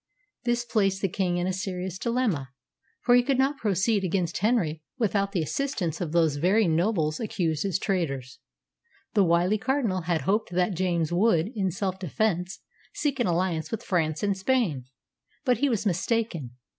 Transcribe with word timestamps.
This 0.45 0.65
placed 0.65 1.03
the 1.03 1.07
king 1.07 1.37
in 1.37 1.45
a 1.45 1.53
serious 1.53 1.99
dilemma, 1.99 2.49
for 3.01 3.13
he 3.13 3.21
could 3.21 3.37
not 3.37 3.57
proceed 3.59 4.03
against 4.03 4.39
Henry 4.39 4.81
without 4.97 5.31
the 5.31 5.43
assistance 5.43 6.01
of 6.01 6.11
those 6.11 6.37
very 6.37 6.67
nobles 6.67 7.19
accused 7.19 7.65
as 7.65 7.77
traitors. 7.77 8.39
The 9.13 9.23
wily 9.23 9.59
Cardinal 9.59 10.01
had 10.01 10.21
hoped 10.21 10.49
that 10.53 10.73
James 10.73 11.11
would, 11.13 11.49
in 11.53 11.69
self 11.69 11.99
defence, 11.99 12.61
seek 12.95 13.19
an 13.19 13.27
alliance 13.27 13.69
with 13.69 13.83
France 13.83 14.23
and 14.23 14.35
Spain; 14.35 14.85
but 15.45 15.59
he 15.59 15.69
was 15.69 15.85
mistaken. 15.85 16.55